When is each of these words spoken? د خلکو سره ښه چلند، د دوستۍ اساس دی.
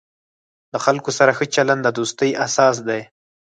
د 0.71 0.73
خلکو 0.85 1.09
سره 1.17 1.31
ښه 1.37 1.45
چلند، 1.55 1.81
د 1.83 1.87
دوستۍ 1.97 2.31
اساس 2.45 2.75
دی. 2.87 3.01